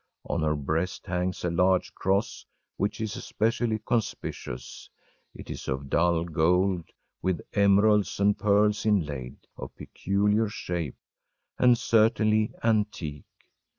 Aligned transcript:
On 0.25 0.41
her 0.41 0.55
breast 0.55 1.05
hangs 1.05 1.45
a 1.45 1.51
large 1.51 1.93
cross, 1.93 2.43
which 2.75 2.99
is 2.99 3.15
especially 3.15 3.77
conspicuous. 3.85 4.89
It 5.35 5.51
is 5.51 5.67
of 5.67 5.91
dull 5.91 6.23
gold, 6.23 6.89
with 7.21 7.39
emeralds 7.53 8.19
and 8.19 8.35
pearls 8.35 8.83
inlaid, 8.83 9.37
of 9.57 9.75
peculiar 9.75 10.49
shape, 10.49 10.97
and 11.59 11.77
certainly 11.77 12.51
antique. 12.63 13.25